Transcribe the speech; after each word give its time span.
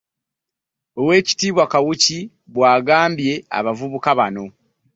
Oweekitiibwa 0.99 1.63
Kawuki 1.71 2.19
bw'agambye 2.53 3.33
abavubuka 3.57 4.09
bano 4.19 4.45